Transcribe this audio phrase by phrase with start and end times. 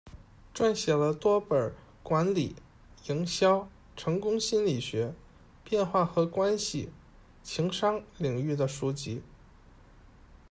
[0.55, 2.55] 撰写了多本管理、
[3.07, 5.13] 营销、成功心理学、
[5.63, 6.89] 变化和关系、
[7.43, 9.21] 情商领域的书籍。